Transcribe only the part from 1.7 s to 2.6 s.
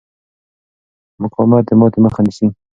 ماتې مخه نیسي.